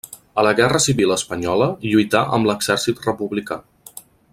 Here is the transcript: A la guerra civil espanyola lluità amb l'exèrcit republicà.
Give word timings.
A 0.35 0.45
la 0.45 0.53
guerra 0.59 0.79
civil 0.85 1.13
espanyola 1.17 1.69
lluità 1.91 2.25
amb 2.39 2.51
l'exèrcit 2.51 3.07
republicà. 3.11 3.61